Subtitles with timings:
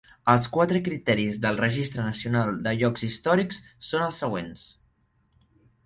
[0.31, 3.63] Els quatre criteris del Registre Nacional de Llocs Històrics
[3.93, 4.67] són els següents.